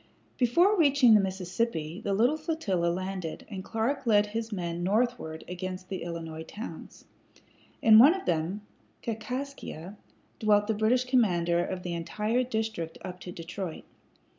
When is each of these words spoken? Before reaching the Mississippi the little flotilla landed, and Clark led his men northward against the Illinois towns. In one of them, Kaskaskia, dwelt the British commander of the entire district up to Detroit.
Before 0.39 0.75
reaching 0.79 1.13
the 1.13 1.19
Mississippi 1.21 2.01
the 2.03 2.15
little 2.15 2.35
flotilla 2.35 2.87
landed, 2.87 3.45
and 3.51 3.63
Clark 3.63 4.07
led 4.07 4.25
his 4.25 4.51
men 4.51 4.81
northward 4.81 5.43
against 5.47 5.89
the 5.89 6.01
Illinois 6.01 6.41
towns. 6.41 7.05
In 7.83 7.99
one 7.99 8.15
of 8.15 8.25
them, 8.25 8.61
Kaskaskia, 9.03 9.95
dwelt 10.39 10.65
the 10.65 10.73
British 10.73 11.03
commander 11.03 11.63
of 11.63 11.83
the 11.83 11.93
entire 11.93 12.41
district 12.41 12.97
up 13.05 13.19
to 13.19 13.31
Detroit. 13.31 13.83